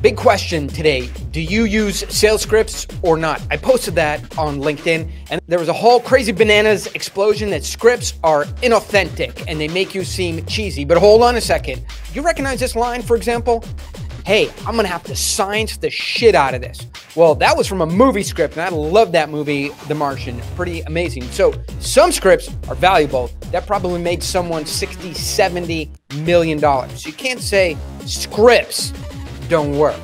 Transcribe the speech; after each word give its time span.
Big 0.00 0.16
question 0.16 0.68
today. 0.68 1.08
Do 1.32 1.40
you 1.40 1.64
use 1.64 2.04
sales 2.08 2.42
scripts 2.42 2.86
or 3.02 3.16
not? 3.16 3.42
I 3.50 3.56
posted 3.56 3.96
that 3.96 4.38
on 4.38 4.60
LinkedIn 4.60 5.10
and 5.30 5.40
there 5.48 5.58
was 5.58 5.68
a 5.68 5.72
whole 5.72 5.98
crazy 5.98 6.30
bananas 6.30 6.86
explosion 6.94 7.50
that 7.50 7.64
scripts 7.64 8.14
are 8.22 8.44
inauthentic 8.62 9.44
and 9.48 9.60
they 9.60 9.66
make 9.66 9.96
you 9.96 10.04
seem 10.04 10.46
cheesy. 10.46 10.84
But 10.84 10.98
hold 10.98 11.24
on 11.24 11.34
a 11.34 11.40
second. 11.40 11.84
You 12.14 12.22
recognize 12.22 12.60
this 12.60 12.76
line, 12.76 13.02
for 13.02 13.16
example? 13.16 13.64
Hey, 14.24 14.50
I'm 14.66 14.76
gonna 14.76 14.86
have 14.86 15.02
to 15.04 15.16
science 15.16 15.78
the 15.78 15.90
shit 15.90 16.36
out 16.36 16.54
of 16.54 16.60
this. 16.60 16.86
Well, 17.16 17.34
that 17.36 17.56
was 17.56 17.66
from 17.66 17.80
a 17.80 17.86
movie 17.86 18.22
script, 18.22 18.56
and 18.56 18.62
I 18.62 18.68
love 18.68 19.10
that 19.12 19.30
movie, 19.30 19.70
The 19.88 19.94
Martian. 19.94 20.40
Pretty 20.54 20.82
amazing. 20.82 21.24
So, 21.30 21.54
some 21.80 22.12
scripts 22.12 22.50
are 22.68 22.74
valuable. 22.76 23.30
That 23.50 23.66
probably 23.66 24.00
made 24.00 24.22
someone 24.22 24.66
60, 24.66 25.14
70 25.14 25.90
million 26.18 26.60
dollars. 26.60 27.06
You 27.06 27.14
can't 27.14 27.40
say 27.40 27.76
scripts 28.04 28.92
don't 29.48 29.76
work. 29.76 29.98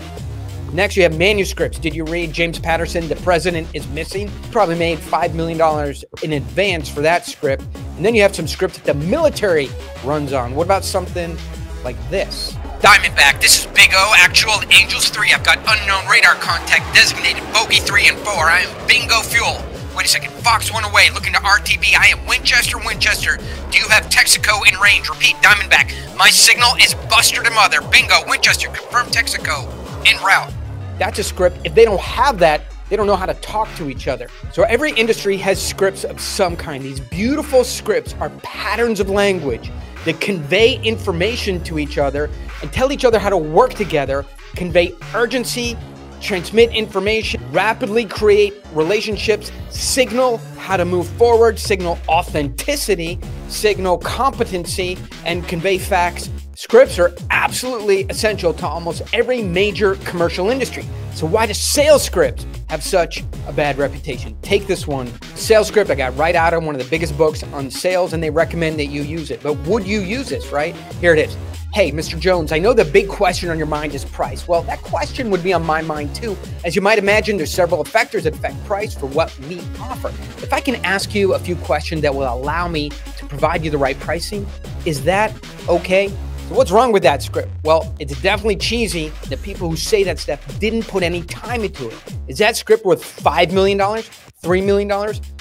Next, 0.72 0.96
you 0.96 1.04
have 1.04 1.16
manuscripts. 1.16 1.78
Did 1.78 1.94
you 1.94 2.04
read 2.04 2.32
James 2.32 2.58
Patterson, 2.58 3.06
The 3.06 3.14
President 3.16 3.68
is 3.74 3.86
Missing? 3.88 4.28
Probably 4.50 4.74
made 4.76 4.98
$5 4.98 5.32
million 5.34 5.94
in 6.22 6.32
advance 6.32 6.88
for 6.88 7.00
that 7.00 7.24
script. 7.26 7.62
And 7.96 8.04
then 8.04 8.14
you 8.14 8.22
have 8.22 8.34
some 8.34 8.48
scripts 8.48 8.78
that 8.78 8.84
the 8.84 9.06
military 9.06 9.68
runs 10.04 10.32
on. 10.32 10.56
What 10.56 10.64
about 10.64 10.84
something 10.84 11.36
like 11.84 11.96
this? 12.10 12.54
Diamondback, 12.80 13.40
this 13.40 13.60
is 13.60 13.66
Big 13.66 13.90
O, 13.94 14.14
actual 14.18 14.60
Angels 14.72 15.08
3. 15.10 15.32
I've 15.32 15.44
got 15.44 15.58
unknown 15.58 16.10
radar 16.10 16.34
contact 16.34 16.92
designated 16.92 17.44
Bogey 17.52 17.78
3 17.78 18.08
and 18.08 18.18
4. 18.18 18.32
I 18.34 18.60
am 18.60 18.88
Bingo 18.88 19.20
Fuel. 19.20 19.73
Wait 19.96 20.06
a 20.06 20.08
second, 20.08 20.32
Fox 20.42 20.72
1 20.72 20.82
away, 20.82 21.08
looking 21.10 21.32
to 21.32 21.38
RTB. 21.38 21.94
I 21.96 22.08
am 22.08 22.26
Winchester, 22.26 22.78
Winchester. 22.78 23.36
Do 23.70 23.78
you 23.78 23.86
have 23.88 24.08
Texaco 24.08 24.66
in 24.66 24.76
range? 24.80 25.08
Repeat, 25.08 25.36
Diamondback. 25.36 26.16
My 26.16 26.30
signal 26.30 26.70
is 26.80 26.94
Buster 27.08 27.44
to 27.44 27.50
Mother. 27.50 27.80
Bingo, 27.80 28.16
Winchester, 28.26 28.68
confirm 28.70 29.06
Texaco. 29.06 29.70
En 30.04 30.20
route. 30.24 30.52
That's 30.98 31.20
a 31.20 31.22
script. 31.22 31.58
If 31.62 31.76
they 31.76 31.84
don't 31.84 32.00
have 32.00 32.40
that, 32.40 32.62
they 32.90 32.96
don't 32.96 33.06
know 33.06 33.14
how 33.14 33.26
to 33.26 33.34
talk 33.34 33.72
to 33.76 33.88
each 33.88 34.08
other. 34.08 34.28
So 34.52 34.64
every 34.64 34.90
industry 34.92 35.36
has 35.36 35.64
scripts 35.64 36.02
of 36.02 36.20
some 36.20 36.56
kind. 36.56 36.82
These 36.82 36.98
beautiful 36.98 37.62
scripts 37.62 38.16
are 38.18 38.30
patterns 38.42 38.98
of 38.98 39.08
language 39.10 39.70
that 40.06 40.20
convey 40.20 40.82
information 40.82 41.62
to 41.64 41.78
each 41.78 41.98
other 41.98 42.30
and 42.62 42.72
tell 42.72 42.90
each 42.90 43.04
other 43.04 43.20
how 43.20 43.30
to 43.30 43.38
work 43.38 43.74
together, 43.74 44.26
convey 44.56 44.92
urgency, 45.14 45.76
transmit 46.24 46.70
information, 46.72 47.40
rapidly 47.52 48.06
create 48.06 48.54
relationships, 48.72 49.52
signal 49.70 50.38
how 50.58 50.76
to 50.76 50.84
move 50.84 51.06
forward, 51.06 51.58
signal 51.58 51.98
authenticity, 52.08 53.18
signal 53.48 53.98
competency, 53.98 54.96
and 55.26 55.46
convey 55.46 55.78
facts. 55.78 56.30
Scripts 56.56 56.98
are 56.98 57.12
absolutely 57.30 58.04
essential 58.04 58.54
to 58.54 58.66
almost 58.66 59.02
every 59.12 59.42
major 59.42 59.96
commercial 59.96 60.50
industry. 60.50 60.84
So, 61.14 61.26
why 61.26 61.46
does 61.46 61.60
sales 61.60 62.02
scripts 62.02 62.46
have 62.68 62.82
such 62.82 63.22
a 63.46 63.52
bad 63.52 63.76
reputation? 63.76 64.36
Take 64.40 64.66
this 64.66 64.86
one 64.86 65.08
sales 65.34 65.68
script 65.68 65.90
I 65.90 65.94
got 65.96 66.16
right 66.16 66.34
out 66.34 66.54
of 66.54 66.64
one 66.64 66.74
of 66.74 66.82
the 66.82 66.88
biggest 66.88 67.18
books 67.18 67.42
on 67.42 67.70
sales, 67.70 68.12
and 68.12 68.22
they 68.22 68.30
recommend 68.30 68.78
that 68.78 68.86
you 68.86 69.02
use 69.02 69.30
it. 69.30 69.42
But 69.42 69.54
would 69.66 69.86
you 69.86 70.00
use 70.00 70.28
this, 70.28 70.50
right? 70.50 70.74
Here 71.00 71.12
it 71.12 71.28
is. 71.28 71.36
Hey, 71.74 71.90
Mr. 71.90 72.16
Jones, 72.16 72.52
I 72.52 72.60
know 72.60 72.72
the 72.72 72.84
big 72.84 73.08
question 73.08 73.50
on 73.50 73.58
your 73.58 73.66
mind 73.66 73.96
is 73.96 74.04
price. 74.04 74.46
Well, 74.46 74.62
that 74.62 74.80
question 74.82 75.28
would 75.30 75.42
be 75.42 75.52
on 75.52 75.66
my 75.66 75.82
mind 75.82 76.14
too. 76.14 76.36
As 76.64 76.76
you 76.76 76.80
might 76.80 76.98
imagine, 76.98 77.36
there's 77.36 77.50
several 77.50 77.82
factors 77.82 78.22
that 78.22 78.34
affect 78.36 78.64
price 78.64 78.94
for 78.94 79.06
what 79.06 79.36
we 79.48 79.58
offer. 79.80 80.10
If 80.40 80.52
I 80.52 80.60
can 80.60 80.76
ask 80.84 81.16
you 81.16 81.34
a 81.34 81.38
few 81.40 81.56
questions 81.56 82.02
that 82.02 82.14
will 82.14 82.32
allow 82.32 82.68
me 82.68 82.90
to 82.90 83.26
provide 83.26 83.64
you 83.64 83.72
the 83.72 83.76
right 83.78 83.98
pricing, 83.98 84.46
is 84.84 85.02
that 85.02 85.34
okay? 85.68 86.10
So 86.46 86.54
what's 86.54 86.70
wrong 86.70 86.92
with 86.92 87.02
that 87.02 87.24
script? 87.24 87.50
Well, 87.64 87.92
it's 87.98 88.22
definitely 88.22 88.54
cheesy 88.54 89.08
that 89.28 89.42
people 89.42 89.68
who 89.68 89.74
say 89.74 90.04
that 90.04 90.20
stuff 90.20 90.60
didn't 90.60 90.84
put 90.84 91.02
any 91.02 91.22
time 91.22 91.64
into 91.64 91.88
it. 91.88 91.96
Is 92.28 92.38
that 92.38 92.54
script 92.54 92.84
worth 92.84 93.02
$5 93.02 93.50
million, 93.50 93.80
$3 93.80 94.64
million, 94.64 94.88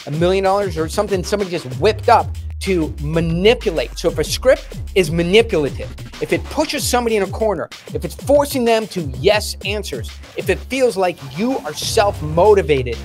a 0.08 0.12
million 0.12 0.44
dollars, 0.44 0.80
or 0.80 0.90
something 0.90 1.24
somebody 1.24 1.52
just 1.52 1.68
whipped 1.80 2.10
up 2.10 2.26
to 2.62 2.92
manipulate. 3.02 4.00
So 4.00 4.10
if 4.10 4.18
a 4.18 4.24
script 4.24 4.80
is 4.96 5.12
manipulative, 5.12 5.94
if 6.24 6.32
it 6.32 6.42
pushes 6.46 6.88
somebody 6.88 7.18
in 7.18 7.24
a 7.24 7.28
corner, 7.28 7.68
if 7.94 8.06
it's 8.06 8.16
forcing 8.16 8.64
them 8.64 8.88
to 8.88 9.02
yes 9.20 9.58
answers, 9.66 10.10
if 10.38 10.50
it 10.50 10.58
feels 10.58 10.96
like 10.96 11.18
you 11.38 11.58
are 11.60 11.74
self 11.74 12.22
motivated 12.22 12.98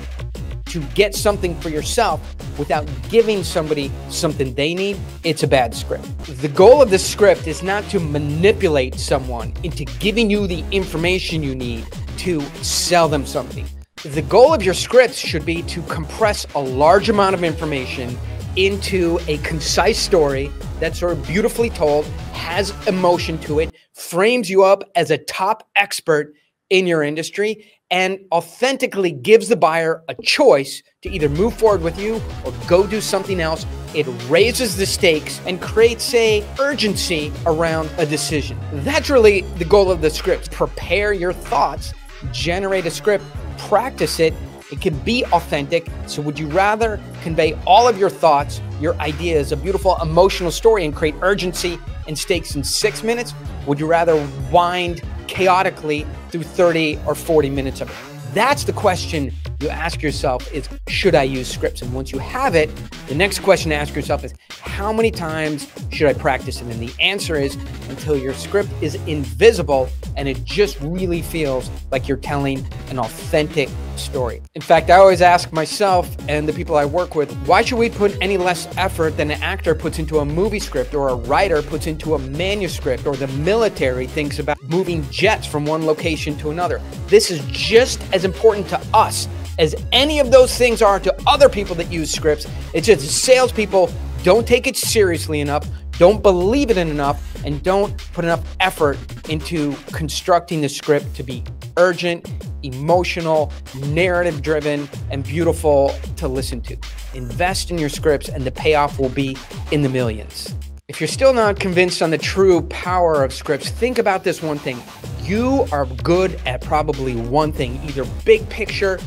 to 0.67 0.79
get 0.95 1.17
something 1.17 1.59
for 1.61 1.69
yourself 1.69 2.21
without 2.61 2.87
giving 3.09 3.43
somebody 3.43 3.91
something 4.09 4.55
they 4.55 4.73
need, 4.73 4.97
it's 5.25 5.43
a 5.43 5.49
bad 5.49 5.75
script. 5.75 6.07
The 6.41 6.47
goal 6.47 6.81
of 6.81 6.91
the 6.91 6.99
script 6.99 7.49
is 7.49 7.61
not 7.61 7.83
to 7.91 7.99
manipulate 7.99 8.95
someone 8.95 9.53
into 9.65 9.85
giving 9.99 10.31
you 10.31 10.47
the 10.47 10.65
information 10.71 11.43
you 11.43 11.57
need 11.57 11.89
to 12.19 12.41
sell 12.63 13.09
them 13.09 13.27
something. 13.27 13.67
The 14.05 14.23
goal 14.23 14.55
of 14.55 14.63
your 14.63 14.75
scripts 14.75 15.19
should 15.19 15.45
be 15.45 15.63
to 15.63 15.83
compress 15.83 16.47
a 16.55 16.61
large 16.61 17.09
amount 17.09 17.35
of 17.35 17.43
information 17.43 18.17
into 18.57 19.19
a 19.29 19.39
concise 19.39 19.99
story 19.99 20.51
that's 20.81 20.99
sort 20.99 21.13
of 21.13 21.27
beautifully 21.27 21.71
told, 21.71 22.05
has 22.33 22.73
emotion 22.87 23.39
to 23.39 23.61
it, 23.61 23.75
frames 23.95 24.49
you 24.49 24.65
up 24.65 24.83
as 24.95 25.11
a 25.11 25.19
top 25.19 25.69
expert 25.77 26.35
in 26.71 26.87
your 26.87 27.03
industry, 27.03 27.65
and 27.91 28.19
authentically 28.33 29.11
gives 29.11 29.49
the 29.49 29.57
buyer 29.57 30.03
a 30.09 30.15
choice 30.23 30.83
to 31.01 31.09
either 31.09 31.29
move 31.29 31.55
forward 31.55 31.81
with 31.81 31.99
you 31.99 32.21
or 32.45 32.53
go 32.67 32.87
do 32.87 33.01
something 33.01 33.41
else. 33.41 33.65
It 33.95 34.07
raises 34.29 34.77
the 34.77 34.85
stakes 34.85 35.41
and 35.47 35.61
creates 35.61 36.13
a 36.13 36.47
urgency 36.61 37.33
around 37.47 37.91
a 37.97 38.05
decision. 38.05 38.59
That's 38.73 39.09
really 39.09 39.41
the 39.57 39.65
goal 39.65 39.91
of 39.91 40.03
the 40.03 40.11
script. 40.11 40.51
Prepare 40.51 41.15
your 41.15 41.33
thoughts, 41.33 41.95
generate 42.33 42.85
a 42.85 42.91
script, 42.91 43.25
practice 43.57 44.21
it, 44.21 44.35
it 44.71 44.81
can 44.81 44.99
be 45.01 45.25
authentic. 45.27 45.89
So, 46.07 46.23
would 46.23 46.39
you 46.39 46.49
rather 46.49 47.01
convey 47.23 47.59
all 47.67 47.89
of 47.89 47.99
your 47.99 48.11
thoughts, 48.11 48.61
your 48.81 48.95
ideas, 49.01 49.53
a 49.53 49.57
beautiful 49.57 49.97
emotional 50.03 50.51
story, 50.51 50.85
and 50.85 50.95
create 50.95 51.15
urgency 51.23 51.79
and 52.07 52.19
stakes 52.19 52.55
in 52.55 52.65
six 52.65 53.03
minutes? 53.03 53.35
Would 53.67 53.81
you 53.81 53.87
rather 53.87 54.17
wind 54.53 55.03
chaotically 55.27 56.07
through 56.31 56.43
30 56.43 56.99
or 57.07 57.15
40 57.15 57.51
minutes 57.51 57.81
of 57.81 57.91
it? 57.91 57.97
That's 58.35 58.65
the 58.65 58.73
question 58.73 59.33
you 59.61 59.69
ask 59.69 60.03
yourself 60.03 60.53
is 60.53 60.69
should 60.89 61.15
I 61.15 61.25
use 61.25 61.49
scripts? 61.49 61.83
And 61.83 61.93
once 61.93 62.13
you 62.13 62.19
have 62.19 62.55
it, 62.55 62.71
the 63.09 63.15
next 63.15 63.41
question 63.41 63.71
to 63.71 63.77
ask 63.77 63.95
yourself 63.95 64.25
is 64.25 64.33
how 64.51 64.93
many 64.93 65.11
times 65.11 65.71
should 65.91 66.07
I 66.07 66.13
practice 66.13 66.61
it? 66.61 66.69
And 66.69 66.81
the 66.81 66.93
answer 67.01 67.35
is 67.37 67.57
until 67.89 68.17
your 68.17 68.35
script 68.35 68.71
is 68.81 68.95
invisible 69.07 69.89
and 70.17 70.29
it 70.29 70.45
just 70.45 70.79
really 70.81 71.23
feels 71.23 71.71
like 71.91 72.07
you're 72.07 72.19
telling 72.19 72.65
an 72.91 72.99
authentic 72.99 73.69
story. 73.97 74.41
In 74.55 74.63
fact, 74.63 74.91
I 74.91 74.97
always 74.97 75.23
ask 75.23 75.53
myself 75.53 76.09
and 76.29 76.49
the 76.49 76.53
people 76.53 76.77
I 76.77 76.85
work 76.85 77.17
with, 77.17 77.33
why 77.47 77.63
should 77.63 77.79
we 77.79 77.91
put 77.91 78.17
any 78.21 78.37
less 78.37 78.69
effort 78.77 79.17
than 79.17 79.31
an 79.31 79.43
actor 79.43 79.75
puts 79.75 79.99
into 79.99 80.21
a 80.21 80.25
movie 80.25 80.61
script 80.61 80.95
or 80.95 81.09
a 81.09 81.15
writer 81.15 81.63
puts 81.63 81.89
into 81.89 82.15
a 82.15 82.19
manuscript 82.19 83.07
or 83.07 83.17
the 83.17 83.29
military 83.29 84.07
thinks 84.07 84.39
about 84.39 84.63
moving 84.65 85.09
jets 85.11 85.47
from 85.47 85.67
one 85.67 85.85
location 85.85 86.37
to 86.39 86.51
another? 86.51 86.81
This 87.09 87.33
is 87.33 87.45
just 87.47 88.01
as 88.13 88.25
important 88.25 88.69
to 88.69 88.81
us 88.95 89.29
as 89.59 89.75
any 89.93 90.21
of 90.21 90.31
those 90.31 90.57
things 90.57 90.83
are 90.83 91.01
to 91.01 91.15
other 91.27 91.49
people 91.49 91.75
that 91.77 91.91
use 91.91 92.13
scripts. 92.13 92.47
It's 92.73 92.87
just 92.87 93.09
salespeople 93.23 93.91
don't 94.25 94.47
take 94.49 94.67
it 94.67 94.77
seriously 94.77 95.41
enough, 95.41 95.67
don't 95.93 96.23
believe 96.23 96.71
it 96.71 96.77
enough, 96.77 97.23
and 97.45 97.63
don't 97.63 97.97
put 98.13 98.25
enough 98.25 98.45
effort 98.59 98.99
into 99.29 99.75
constructing 99.93 100.61
the 100.61 100.69
script 100.69 101.15
to 101.15 101.23
be 101.23 101.45
urgent, 101.77 102.29
emotional, 102.65 103.53
narrative 103.87 104.43
driven, 104.43 104.89
and 105.11 105.23
beautiful 105.23 105.95
to 106.17 106.27
listen 106.27 106.61
to. 106.63 106.77
Invest 107.15 107.71
in 107.71 107.79
your 107.79 107.89
scripts, 107.89 108.29
and 108.29 108.45
the 108.45 108.51
payoff 108.51 108.99
will 108.99 109.09
be 109.09 109.37
in 109.71 109.83
the 109.83 109.89
millions. 109.89 110.53
If 110.89 111.01
you're 111.01 111.09
still 111.09 111.33
not 111.33 111.61
convinced 111.61 112.03
on 112.03 112.11
the 112.11 112.19
true 112.19 112.63
power 112.63 113.23
of 113.23 113.33
scripts, 113.33 113.71
think 113.71 113.99
about 113.99 114.25
this 114.25 114.43
one 114.43 114.59
thing. 114.59 114.83
You 115.23 115.67
are 115.71 115.87
good 116.03 116.41
at 116.45 116.61
probably 116.61 117.15
one 117.15 117.53
thing, 117.53 117.81
either 117.85 118.05
big 118.25 118.49
picture 118.49 118.99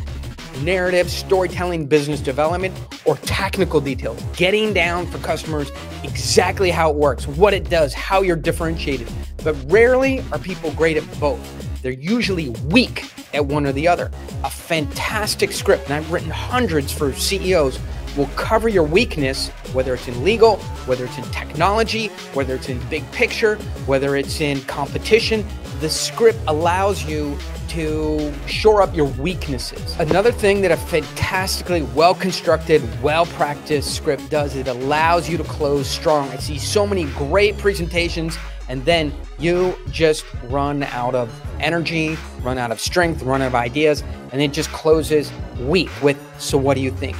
narrative, 0.59 1.09
storytelling, 1.09 1.85
business 1.85 2.19
development, 2.19 2.77
or 3.05 3.17
technical 3.17 3.81
details. 3.81 4.21
Getting 4.35 4.73
down 4.73 5.07
for 5.07 5.17
customers 5.19 5.71
exactly 6.03 6.71
how 6.71 6.89
it 6.89 6.95
works, 6.95 7.27
what 7.27 7.53
it 7.53 7.69
does, 7.69 7.93
how 7.93 8.21
you're 8.21 8.35
differentiated. 8.35 9.11
But 9.43 9.55
rarely 9.67 10.23
are 10.31 10.39
people 10.39 10.71
great 10.71 10.97
at 10.97 11.19
both. 11.19 11.39
They're 11.81 11.91
usually 11.91 12.49
weak 12.65 13.11
at 13.33 13.45
one 13.45 13.65
or 13.65 13.71
the 13.71 13.87
other. 13.87 14.11
A 14.43 14.49
fantastic 14.49 15.51
script, 15.51 15.85
and 15.85 15.93
I've 15.93 16.11
written 16.11 16.29
hundreds 16.29 16.91
for 16.91 17.13
CEOs, 17.13 17.79
will 18.17 18.29
cover 18.35 18.67
your 18.67 18.83
weakness, 18.83 19.49
whether 19.73 19.93
it's 19.93 20.07
in 20.07 20.23
legal, 20.23 20.57
whether 20.85 21.05
it's 21.05 21.17
in 21.17 21.23
technology, 21.25 22.07
whether 22.33 22.55
it's 22.55 22.69
in 22.69 22.79
big 22.89 23.09
picture, 23.11 23.55
whether 23.85 24.15
it's 24.15 24.41
in 24.41 24.61
competition. 24.61 25.45
The 25.79 25.89
script 25.89 26.39
allows 26.47 27.05
you 27.05 27.37
to 27.71 28.33
shore 28.47 28.81
up 28.81 28.95
your 28.95 29.07
weaknesses. 29.07 29.97
Another 29.99 30.31
thing 30.31 30.61
that 30.61 30.71
a 30.71 30.77
fantastically 30.77 31.83
well 31.95 32.13
constructed, 32.13 32.81
well 33.01 33.25
practiced 33.25 33.95
script 33.95 34.29
does, 34.29 34.55
is 34.55 34.61
it 34.61 34.67
allows 34.67 35.29
you 35.29 35.37
to 35.37 35.43
close 35.43 35.87
strong. 35.87 36.29
I 36.29 36.37
see 36.37 36.57
so 36.57 36.85
many 36.85 37.05
great 37.17 37.57
presentations 37.57 38.37
And 38.71 38.85
then 38.85 39.13
you 39.37 39.77
just 39.91 40.23
run 40.43 40.83
out 40.83 41.13
of 41.13 41.29
energy, 41.59 42.17
run 42.41 42.57
out 42.57 42.71
of 42.71 42.79
strength, 42.79 43.21
run 43.21 43.41
out 43.41 43.47
of 43.47 43.55
ideas, 43.55 44.01
and 44.31 44.41
it 44.41 44.53
just 44.53 44.71
closes 44.71 45.29
weak 45.59 45.89
with, 46.01 46.17
so 46.39 46.57
what 46.57 46.75
do 46.75 46.81
you 46.81 46.91
think? 46.91 47.17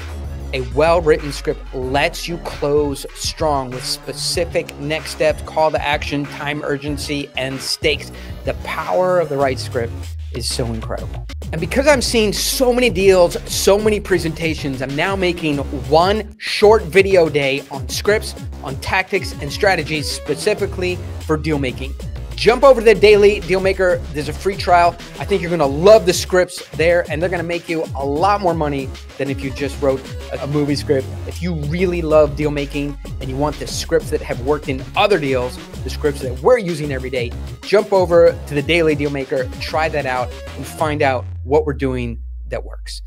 A 0.53 0.61
well 0.73 1.01
written 1.01 1.33
script 1.33 1.59
lets 1.73 2.25
you 2.25 2.37
close 2.39 3.05
strong 3.15 3.69
with 3.69 3.83
specific 3.83 4.73
next 4.79 5.11
steps, 5.11 5.41
call 5.41 5.71
to 5.71 5.81
action, 5.81 6.23
time 6.25 6.61
urgency, 6.63 7.29
and 7.35 7.59
stakes. 7.59 8.13
The 8.45 8.53
power 8.63 9.19
of 9.19 9.27
the 9.27 9.37
right 9.37 9.59
script 9.59 9.91
is 10.33 10.47
so 10.47 10.65
incredible. 10.67 11.27
And 11.51 11.59
because 11.59 11.87
I'm 11.87 12.01
seeing 12.01 12.31
so 12.33 12.73
many 12.73 12.89
deals, 12.89 13.37
so 13.51 13.77
many 13.77 13.99
presentations, 13.99 14.81
I'm 14.81 14.95
now 14.95 15.15
making 15.15 15.57
one 15.89 16.35
short 16.37 16.83
video 16.83 17.29
day 17.29 17.63
on 17.71 17.87
scripts, 17.89 18.35
on 18.63 18.75
tactics, 18.77 19.33
and 19.41 19.51
strategies 19.51 20.09
specifically 20.09 20.97
for 21.25 21.37
deal 21.37 21.59
making. 21.59 21.93
Jump 22.41 22.63
over 22.63 22.81
to 22.81 22.85
the 22.85 22.95
Daily 22.95 23.39
Dealmaker. 23.41 24.03
There's 24.13 24.27
a 24.27 24.33
free 24.33 24.57
trial. 24.57 24.95
I 25.19 25.25
think 25.25 25.43
you're 25.43 25.55
going 25.55 25.59
to 25.59 25.65
love 25.67 26.07
the 26.07 26.13
scripts 26.13 26.67
there, 26.69 27.05
and 27.07 27.21
they're 27.21 27.29
going 27.29 27.37
to 27.37 27.47
make 27.47 27.69
you 27.69 27.83
a 27.95 28.03
lot 28.03 28.41
more 28.41 28.55
money 28.55 28.89
than 29.19 29.29
if 29.29 29.43
you 29.43 29.51
just 29.51 29.79
wrote 29.79 30.01
a 30.41 30.47
movie 30.47 30.73
script. 30.73 31.05
If 31.27 31.43
you 31.43 31.53
really 31.53 32.01
love 32.01 32.35
deal 32.35 32.49
making 32.49 32.97
and 33.19 33.29
you 33.29 33.35
want 33.37 33.57
the 33.57 33.67
scripts 33.67 34.09
that 34.09 34.23
have 34.23 34.41
worked 34.41 34.69
in 34.69 34.83
other 34.95 35.19
deals, 35.19 35.55
the 35.83 35.91
scripts 35.91 36.21
that 36.21 36.39
we're 36.39 36.57
using 36.57 36.91
every 36.91 37.11
day, 37.11 37.31
jump 37.61 37.93
over 37.93 38.35
to 38.47 38.55
the 38.55 38.63
Daily 38.63 38.95
Dealmaker, 38.95 39.47
try 39.61 39.87
that 39.89 40.07
out, 40.07 40.33
and 40.57 40.65
find 40.65 41.03
out 41.03 41.25
what 41.43 41.67
we're 41.67 41.73
doing 41.73 42.23
that 42.47 42.63
works. 42.63 43.03